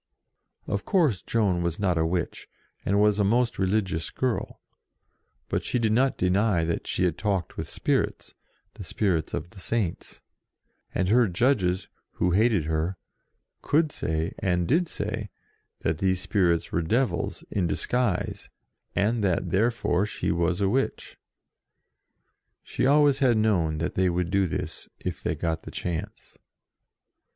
Of 0.65 0.83
course 0.83 1.21
Joan 1.21 1.61
was 1.61 1.77
not 1.77 1.95
a 1.95 2.07
witch, 2.07 2.49
and 2.83 2.99
was 2.99 3.19
a 3.19 3.23
most 3.23 3.59
religious 3.59 4.09
girl, 4.09 4.59
but 5.47 5.63
she 5.63 5.77
did 5.77 5.91
not 5.91 6.17
deny 6.17 6.63
that 6.65 6.87
she 6.87 7.03
had 7.03 7.19
talked 7.19 7.55
with 7.55 7.69
spirits, 7.69 8.33
the 8.73 8.83
spirits 8.83 9.31
of 9.35 9.51
the 9.51 9.59
Saints; 9.59 10.19
and 10.95 11.07
her 11.09 11.27
judges, 11.27 11.87
who 12.13 12.31
hated 12.31 12.65
her, 12.65 12.97
could 13.61 13.91
say, 13.91 14.33
and 14.39 14.67
did 14.67 14.87
say, 14.87 15.29
that 15.81 15.99
these 15.99 16.19
spirits 16.19 16.71
were 16.71 16.81
devils, 16.81 17.43
in 17.51 17.67
disguise, 17.67 18.49
and 18.95 19.23
that 19.23 19.51
therefore 19.51 20.07
she 20.07 20.31
was 20.31 20.61
a 20.61 20.67
witch. 20.67 21.15
She 22.63 22.87
always 22.87 23.19
had 23.19 23.37
known 23.37 23.77
that 23.77 23.93
they 23.93 24.09
would 24.09 24.31
do 24.31 24.47
this, 24.47 24.89
if 24.99 25.21
they 25.21 25.35
got 25.35 25.61
the 25.61 25.69
chance. 25.69 26.39